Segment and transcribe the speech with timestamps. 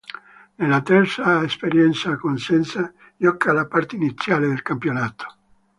[0.55, 5.35] Nella terza esperienza a Cosenza, gioca la parte iniziale del campionato.